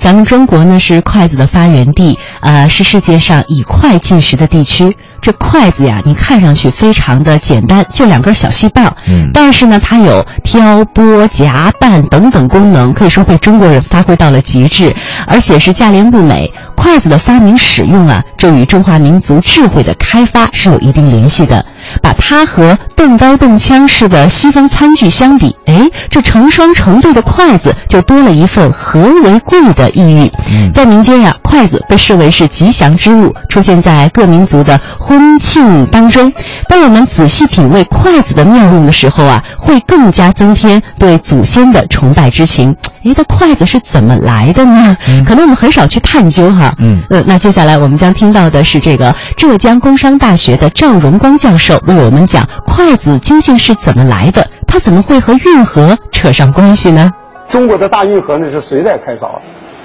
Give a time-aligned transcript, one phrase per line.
[0.00, 4.96] 咱们中国呢是筷子的发源地，呃，是世界上以筷进食的地区。
[5.20, 16.50] 这筷子呀，你看上去非常的简单，就两根小细棒，嗯但是呢，它有挑拨夹拌等等功能，可以说被中国人发挥到了极致，而且是价廉物美。
[16.74, 21.62] 筷子的发明使用啊，这与中华民族智慧的开发是有一定联系的。
[22.00, 30.30] 把它和动刀动枪式的西方餐具相比，哎，这成双成对的筷子就多了一份和为贵的意蕴。
[30.50, 36.32] 嗯在民间呀、筷子被视为是吉祥之物，出现在各民族的婚庆当中。
[36.68, 42.74] 当我们仔细品味筷子的妙用的时候啊，会更加增添对祖先的崇拜之情。
[43.04, 44.96] 哎，这筷子是怎么来的呢？
[45.26, 46.72] 可能我们很少去探究哈。
[46.78, 57.12] 嗯呃，那接下来我们将听到的是这个浙江工商大学的赵荣光教授为我们讲筷子究竟是怎么来的，它怎么会和运河扯上关系呢？
[57.48, 59.42] 中国的大运河呢是隋代开凿的，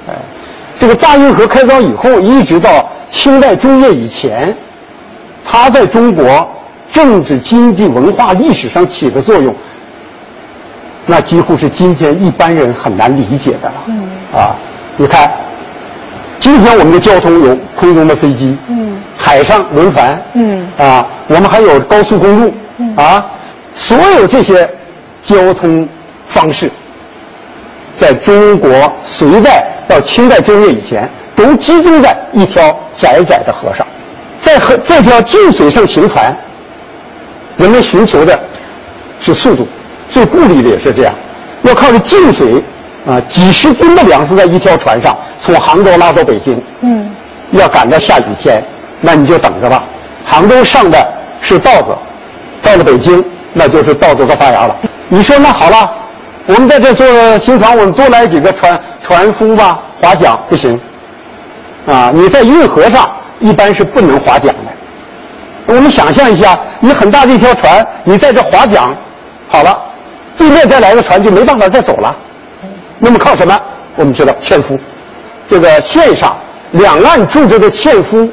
[0.09, 0.13] 哎，
[0.79, 4.55] 这个大运河开凿以后，一直到清代中叶以前，
[5.43, 6.47] 它在中国
[6.93, 9.53] 政治、经济、文化、历史上起的作用，
[11.07, 13.83] 那几乎是今天一般人很难理解的了。
[13.87, 14.55] 嗯，啊，
[14.97, 15.31] 你看，
[16.37, 23.25] 今天我们的交通有空中的飞机，嗯，海上轮船，嗯，啊，我们还有高速公路，嗯，啊，
[23.75, 24.67] 所有这些
[25.21, 25.87] 交通
[26.27, 26.71] 方式。
[27.95, 28.69] 在中国
[29.03, 33.85] 隋代到清代中叶以前，都集中在一条窄窄的河上，
[34.41, 36.35] 在河这条近水上行船，
[37.55, 38.37] 人们寻求的
[39.21, 39.65] 是速度，
[40.09, 41.13] 最顾虑的也是这样，
[41.63, 42.61] 要靠着近水
[43.07, 47.09] 啊，几十吨的粮食在一条船上从杭州拉到北京，嗯，
[47.51, 48.61] 要赶到下雨天，
[48.99, 49.85] 那你就等着吧。
[50.25, 51.95] 杭州上的是稻子，
[52.61, 53.23] 到了北京
[53.57, 54.75] 那就是稻子都发芽了。
[55.07, 55.91] 你说那好了。
[56.47, 57.07] 我们在这做
[57.39, 60.79] 新船，我们多来几个船船夫吧，划桨不行，
[61.87, 65.73] 啊，你在运河上一般是不能划桨的。
[65.73, 68.95] 我们想象一下，你很大的一条船，你在这划桨，
[69.49, 69.75] 好了，
[70.37, 72.15] 对面再来个船就没办法再走了。
[72.99, 73.59] 那么靠什么？
[73.95, 74.77] 我们知道纤夫，
[75.49, 76.37] 这个线上
[76.73, 78.29] 两岸住着的纤夫，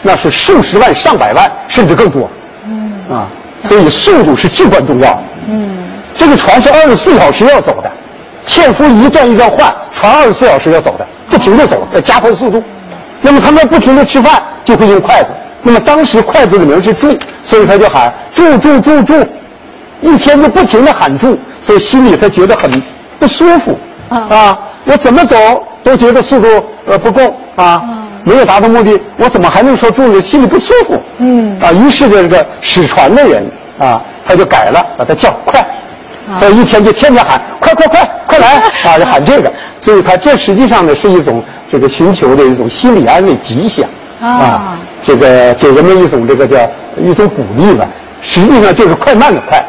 [0.00, 2.26] 那是数十万、上百万，甚至更多。
[2.64, 3.28] 嗯啊，
[3.64, 5.22] 所以速度是至关重要的。
[5.48, 5.76] 嗯。
[6.18, 7.90] 这个船是二十四小时要走的，
[8.46, 12.62] 纤夫一段一段换，船二十四小时要走的，不停的走，要加快速度。
[13.22, 15.32] 那么他们不停的吃饭，就会用筷子。
[15.62, 19.14] 那么当时筷子的名是柱，所以他就喊柱柱柱柱，
[20.00, 22.70] 一天就不停的喊柱，所以心里他觉得很
[23.18, 23.78] 不舒服
[24.08, 24.58] 啊。
[24.84, 25.36] 我怎么走
[25.84, 26.48] 都觉得速度
[26.86, 27.82] 呃不够啊，
[28.24, 30.20] 没有达到目的，我怎么还能说柱呢？
[30.20, 31.00] 心里不舒服。
[31.18, 35.64] 嗯啊，于是这个使船的人啊，他就改了，把它叫快。
[36.38, 43.88] 所以一天就天天喊快快快快来 啊，就喊这个，所以他这实际上呢是一种这个寻求的一种心理安慰、吉祥
[44.20, 46.56] 啊，这个给人们一种这个叫
[46.98, 47.86] 一种鼓励吧。
[48.22, 49.64] 实际上就是快慢的快，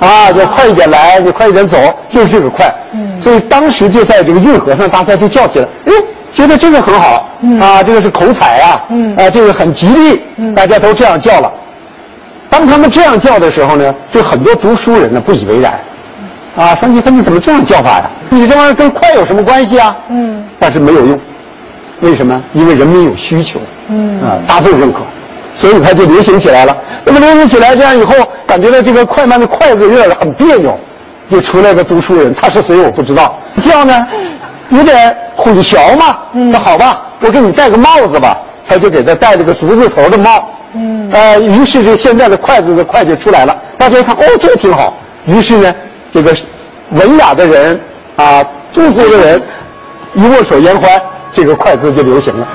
[0.00, 2.72] 啊，就快一点来，就快一点走，就是这个快。
[2.92, 5.92] 嗯所以当时就在这个运河上，大家就叫起来，哎，
[6.32, 7.28] 觉得这个很好
[7.60, 8.82] 啊，这个是口彩啊，
[9.16, 10.20] 啊，这个很吉利，
[10.54, 11.52] 大家都这样叫了。
[12.48, 15.80] 当他们这样叫的时候呢，就很多读书人呢不以为然，
[16.56, 18.10] 啊，说你看你怎么这样叫法呀？
[18.28, 19.96] 你这玩意儿跟快有什么关系啊？
[20.08, 21.18] 嗯，但是没有用，
[22.00, 22.42] 为什么？
[22.52, 25.00] 因为人民有需求，嗯，啊，大众认可，
[25.54, 26.76] 所以它就流行起来了。
[27.04, 28.14] 那么流行起来，这样以后
[28.46, 30.76] 感觉到这个快慢的快字有点很别扭，
[31.28, 34.06] 就出来个读书人，他是谁我不知道，叫呢
[34.70, 36.16] 有点混淆嘛。
[36.32, 40.50] 那好吧，我给你戴个帽子吧，他就给他戴了个竹字头的帽。
[40.72, 44.94] 嗯，呃，于是这现在的筷子的筷就出来了，大家一看，哦，这个挺好。
[45.26, 45.74] 于是呢，
[46.14, 46.34] 这个
[46.90, 47.80] 文雅的人
[48.16, 49.42] 啊，通俗的人，
[50.14, 50.88] 一握手言欢，
[51.32, 52.46] 这个筷子就流行了。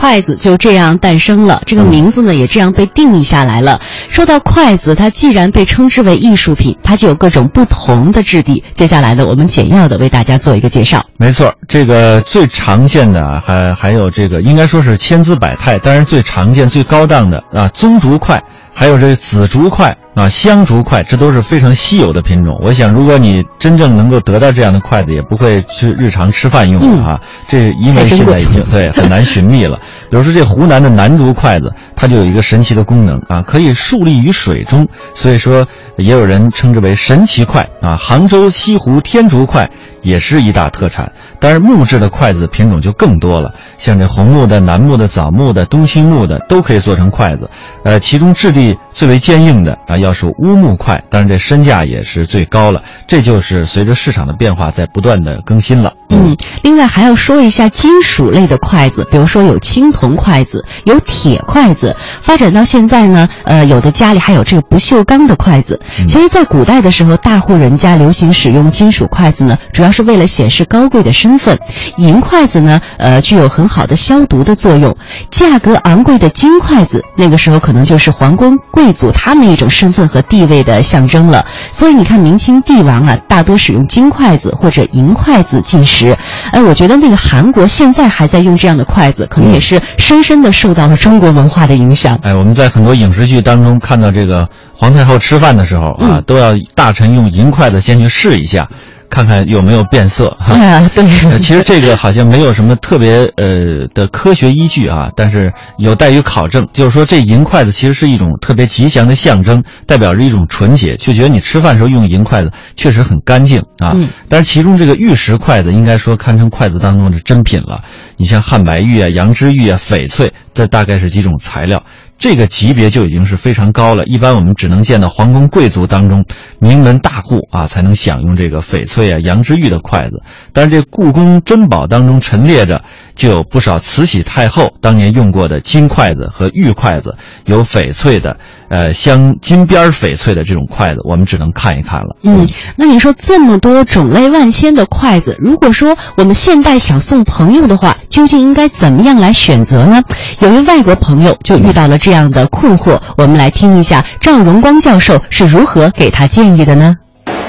[0.00, 3.78] 筷子就这样诞生了，这个名字呢也这样被定义下来了。
[4.08, 8.64] 说到筷子，它既然被称之为艺术品，它就有各种不同的质地。
[8.72, 11.04] 接下来呢，我们简要的为大家做一个介绍。
[11.18, 18.42] 没错，这个最常见的啊，还还有这个应该说是千姿百态，但是最常见、最高档的啊，棕竹筷，
[18.80, 22.58] 还有这紫竹筷啊，香竹筷，这都是非常稀有的品种。
[22.62, 27.20] 我想，如果你真正能够得到这样的筷子，也不会去日常吃饭用的啊。
[27.46, 29.78] 这因为现在已经对很难寻觅了。
[30.10, 35.68] 比如说这湖南的南竹筷子，它就有一个神奇的功能啊，可以竖立于水中，所以说
[36.00, 37.96] 也有人称之为神奇筷啊。
[37.96, 39.68] 杭州西湖天竺筷
[40.02, 41.12] 也是一大特产。
[41.38, 47.48] 当然，木质的筷子品种就更多了，像这红木的、楠木的、枣木的、冬青木的都可以做成筷子。
[47.82, 52.82] 呃，其中质地最为坚硬的啊，要数乌木筷，当然这身价也是最高了。
[53.06, 55.92] 这就是随着市场的变化在不断的更新了。
[56.10, 61.96] 嗯，另外还要说一下金属类的筷子，比如说有青铜筷子，有铁筷子。
[62.20, 65.80] 发展到现在呢，呃，有的家里还有这个不锈钢的筷子。
[66.06, 71.30] 其实，在古代的时候，大户人家流行使用金属筷子呢，主要是为了显示高贵的身。
[71.40, 71.58] 份，
[71.96, 74.94] 银筷子呢，呃，具有很好的消毒的作用。
[75.30, 81.46] 价格昂贵的金筷子，那个时候可能就是皇宫贵族他们一种身份和地位的象征了。
[81.72, 86.14] 所以你看，明清帝王啊，大多使用金筷子或者银筷子进食。
[86.52, 92.18] 哎，我觉得那个韩国现在还在用这样的筷子，可能也是深深的受到了中国文化的影响。
[92.22, 94.46] 哎，我们在很多影视剧当中看到这个
[94.80, 98.66] 皇太后吃饭的时候啊，都要大臣用银筷子先去试一下。
[99.10, 100.54] 看看有没有变色哈，
[100.94, 106.66] 对，其实这个好像没有什么特别呃的科学依据啊，但是有待于考证。
[106.72, 113.94] 就是说，这银筷子其实是一种特别吉祥的象征，代表着一种纯洁，就觉得你吃饭时候用银筷子确实很干净啊。
[114.28, 117.82] 但是其中这个玉石筷子应该说堪称筷子当中的珍品了。
[118.16, 121.82] 你像汉白玉啊、羊脂玉啊、翡翠，这大概是几种材料。
[122.18, 126.26] 这个级别就已经是非常高了，一般我们只能见到皇宫贵族当中
[126.58, 130.20] 名门大户啊才能享用这个翡翠啊、杨之玉的筷子。
[130.52, 132.82] 但是这故宫珍宝当中陈列着
[133.14, 137.14] 就有不少慈禧太后当年用过的金筷子和玉筷子，
[137.46, 138.36] 有翡翠的，
[138.68, 142.16] 呃，镶金边翡翠的这种筷子，我们只能看一看了。
[142.22, 150.02] 嗯，那你说这么多种类万千的筷子，如果说我们现代想送朋友的话，究竟应该怎么样来选择呢？
[150.40, 152.10] 有一外国朋友就遇到了这。
[152.10, 156.96] 这样的困惑，我们来听一下赵荣光教授是如何给他建议的呢？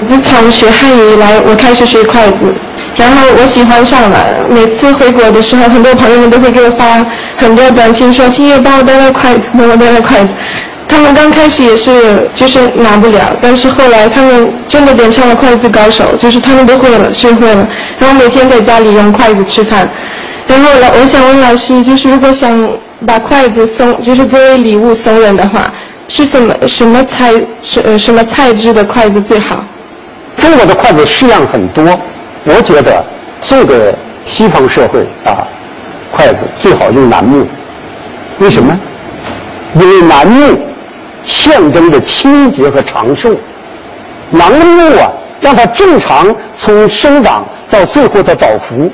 [0.08, 2.52] 自从学汉语以来，我开始学筷子，
[2.96, 4.16] 然后我喜欢上了。
[4.48, 7.04] 每次回国的时候，很多朋友们都会给我发
[7.36, 10.34] 很多短信，说：“新月帮我带了筷子，帮我带了筷子。”
[10.88, 17.66] 他们刚开始也是就是拿不了，但是后来他们真的变成了筷子高手，就是他们都会了，学会了，
[17.98, 19.88] 然后每天在家里用筷子吃饭。
[20.46, 22.68] 然后老，我想问老师，就是如果想。
[23.04, 25.68] 把筷子送，就是作为礼物送人的话，
[26.06, 29.64] 是什么什么材是呃什么材质的筷子最好？
[30.36, 31.84] 中国的筷子式样很多，
[32.44, 33.04] 我觉得
[33.40, 33.94] 送给
[34.26, 35.46] 西方社会啊，
[36.10, 37.46] 筷子最好用楠木。
[38.38, 38.78] 为什么？
[39.74, 40.58] 因为楠木
[41.24, 43.34] 象征着清洁和长寿。
[44.30, 48.90] 楠木啊，让它正常从生长到最后的倒伏，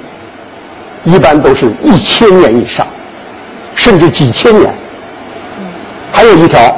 [1.04, 2.86] 一般都是一千年以上。
[3.74, 4.74] 甚至几千年，
[6.12, 6.76] 还有一条，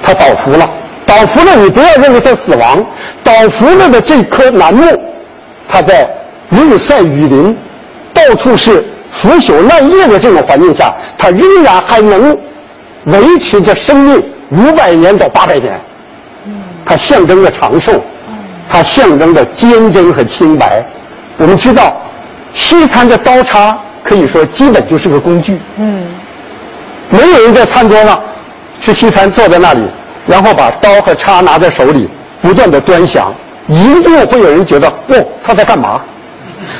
[0.00, 0.70] 它倒伏了。
[1.06, 2.84] 倒伏了，你不要认为它死亡。
[3.22, 4.84] 倒伏了的这棵楠木，
[5.68, 6.08] 它在
[6.50, 7.56] 日晒雨淋、
[8.12, 12.36] 到处是腐朽烂叶的这种环境下，它仍然还能
[13.04, 15.80] 维持着生命五百年到八百年。
[16.84, 18.04] 它象征着长寿，
[18.68, 20.84] 它象征着坚贞和清白。
[21.36, 21.96] 我们知道，
[22.52, 25.60] 西餐的刀叉可以说基本就是个工具。
[25.76, 26.04] 嗯。
[27.10, 28.20] 没有人在餐桌上
[28.80, 29.80] 吃西餐，坐在那里，
[30.26, 32.08] 然后把刀和叉拿在手里，
[32.42, 33.32] 不断的端详，
[33.68, 36.00] 一定会有人觉得哦他在干嘛？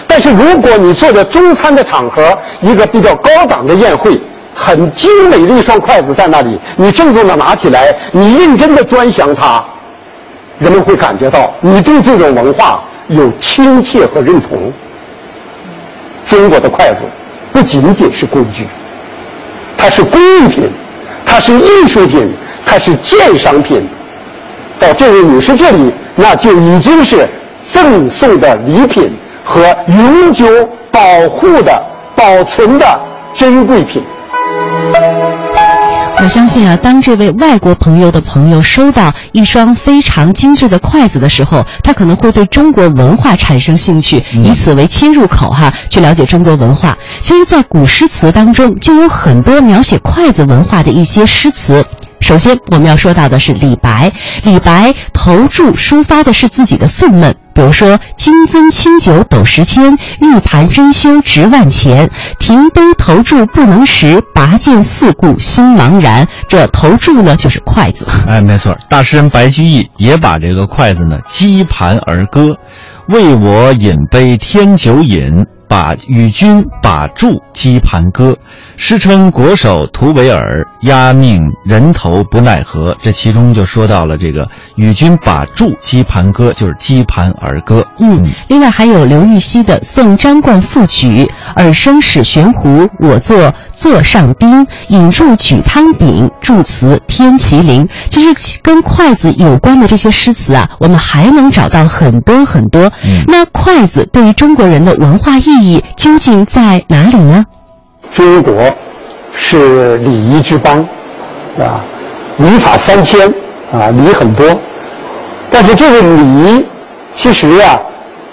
[0.06, 4.20] 但是如果你坐在中餐的场合，一个比较高档的宴会，
[4.54, 9.62] 很精美的一双筷子在那里，你郑重的拿起来，你认真的端详它，
[10.58, 14.72] 人们会感觉到你对这种文化有亲切和认同。
[16.26, 17.04] 中国的筷子
[17.52, 18.66] 不仅仅是工具。
[19.76, 20.68] 它是工艺品，
[21.24, 22.32] 它是艺术品，
[22.66, 23.88] 它是鉴赏品。
[24.78, 27.26] 到这位女士这里，那就已经是
[27.72, 29.10] 赠送的礼品
[29.42, 30.46] 和永久
[30.90, 31.82] 保护的、
[32.14, 33.00] 保存的
[33.32, 34.02] 珍贵品。
[36.18, 46.96] 我相信啊，当这位外国朋友的朋友收到一双非常精致的筷子的时候，他可能会对中国文化产生兴趣，以此为切入口哈，去了解中国文化。
[47.22, 51.84] 其实，在古诗词当中，就有很多描写筷子文化的一些诗词。
[52.26, 54.10] 首先，我们要说到的是李白。
[54.42, 62.10] 李白投注抒发的是自己的愤懑，比如说“金樽清酒斗十千，玉盘珍羞值万钱。
[62.40, 68.04] 停杯投箸不能食，拔剑四顾心茫然。”这投注呢，就是筷子。
[68.26, 72.58] 哎，没错，大诗人白居易也把这个筷子呢击盘而歌
[73.06, 78.36] ：“为我饮杯添酒饮，把与君把箸击盘歌，
[78.78, 82.94] 诗称国手图维尔，压命人头不奈何。
[83.02, 87.84] 这其中就说到了这个与君把箸击盘歌，就是击盘儿歌。
[87.98, 97.88] 嗯，另外还有刘禹锡的《送张冠赋曲》，尔生使悬壶，我坐座上宾，饮入举汤饼，祝词天麒麟。
[98.10, 102.92] 其实跟筷子有关的这些诗词啊，我们还能找到很多很多。
[103.04, 107.44] 嗯那筷子对于中国人的文化意义究竟在哪里呢？
[108.16, 108.54] 中国
[109.34, 110.78] 是礼仪之邦，
[111.58, 111.84] 啊，
[112.38, 113.28] 礼法三千
[113.70, 114.58] 啊，礼很多，
[115.50, 116.66] 但是这个礼
[117.12, 117.78] 其实啊，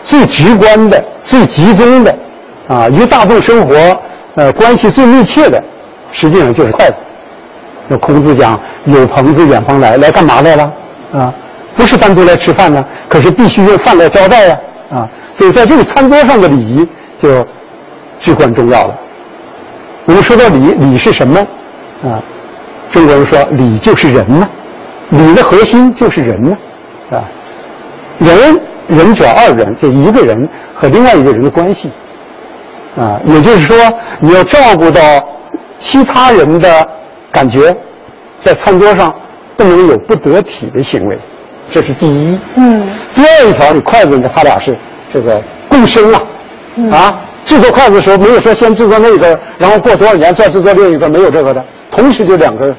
[0.02, 2.16] 最直观的、最集中的
[2.70, 3.76] 啊，与大众生活
[4.36, 5.62] 呃关系最密切的，
[6.14, 7.02] 实际上就是筷子。
[7.90, 10.72] 那孔子讲“有朋自远方来”，来干嘛来了？
[11.14, 11.34] 啊，
[11.76, 14.58] 不是单独来吃饭呢，可是必须用饭来招待呀、
[14.94, 16.88] 啊，所以在这个餐桌上的礼仪
[17.22, 17.46] 就
[18.18, 18.96] 至关重要了。
[20.06, 21.40] 我们说到礼，礼是什么？
[22.04, 22.22] 啊，
[22.92, 24.48] 中国人说礼就是人呐，
[25.10, 26.58] 礼的核心就是人呐，
[27.12, 27.24] 啊，
[28.20, 31.90] 人人者二人，就一个人和另外一个人的关系，
[32.98, 33.78] 啊，也就是说
[34.20, 35.02] 你要照顾到
[35.80, 36.88] 其他人的
[37.32, 37.74] 感觉，
[38.40, 39.14] 在餐桌上
[39.56, 41.18] 不能有不得体的行为，
[41.72, 42.38] 这是第一。
[42.56, 44.78] 嗯第二一条，你筷子呢，他俩是
[45.14, 46.22] 这个共生啊，
[46.92, 52.76] 啊，制作筷子的时候没有说先制作那一根，然后过多少年再制作另一根，没有这个的，同时就两根儿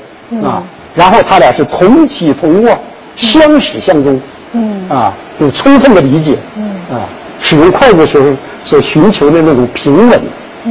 [0.46, 0.62] 啊，
[0.94, 2.76] 然后他俩是同起同落，
[3.16, 4.20] 相始相终，
[4.52, 4.88] 嗯。
[4.88, 6.64] 啊，有充分的理解，嗯。
[6.90, 7.06] 啊，
[7.38, 8.26] 使用筷子的时候
[8.62, 10.20] 所寻求的那种平稳，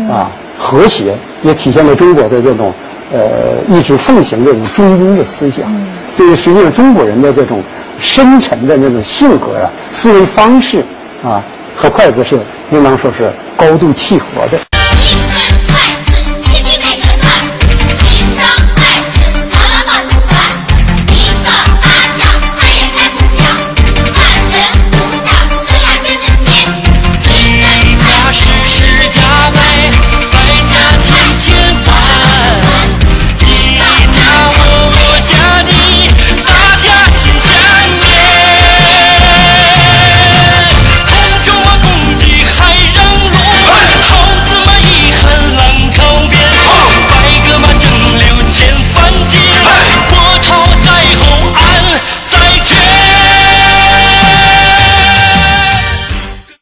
[0.10, 2.74] 啊，和谐，也体现了中国的这种
[3.12, 5.72] 呃一直奉行这种中庸的思想。
[6.12, 7.64] 所以实际上中国人的这种
[8.00, 10.84] 深沉的那种性格啊、思维方式
[11.24, 11.44] 啊，
[11.76, 12.38] 和筷子是
[12.72, 13.32] 应当说是
[13.64, 14.73] 高度契合的。